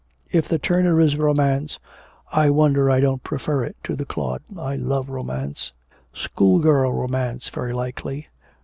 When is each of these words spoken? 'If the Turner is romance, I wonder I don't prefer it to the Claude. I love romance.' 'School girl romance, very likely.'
'If 0.31 0.47
the 0.47 0.57
Turner 0.57 0.99
is 0.99 1.15
romance, 1.15 1.77
I 2.31 2.49
wonder 2.49 2.89
I 2.89 2.99
don't 3.01 3.23
prefer 3.23 3.63
it 3.63 3.75
to 3.83 3.95
the 3.95 4.03
Claude. 4.03 4.41
I 4.57 4.75
love 4.75 5.11
romance.' 5.11 5.73
'School 6.11 6.57
girl 6.57 6.91
romance, 6.91 7.49
very 7.49 7.73
likely.' 7.73 8.25